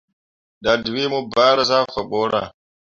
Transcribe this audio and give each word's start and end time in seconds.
Dadǝwee 0.63 1.07
mu 1.13 1.19
bahra 1.33 1.63
zah 1.69 1.85
faa 1.93 2.05
boro. 2.09 2.41